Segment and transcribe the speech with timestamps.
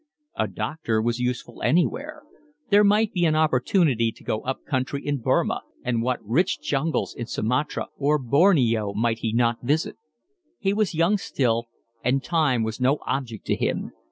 [0.35, 2.23] A doctor was useful anywhere.
[2.71, 7.13] There might be an opportunity to go up country in Burmah, and what rich jungles
[7.13, 9.97] in Sumatra or Borneo might he not visit?
[10.57, 11.65] He was young still
[12.03, 13.91] and time was no object to him.